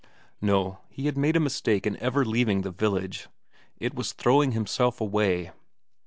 [0.41, 3.27] No, he had made a mistake in ever leaving the village;
[3.77, 5.51] it was throwing himself away.